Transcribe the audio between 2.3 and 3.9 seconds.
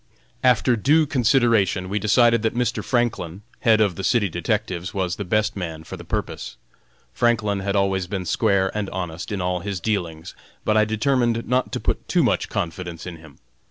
that Mr. Franklin, head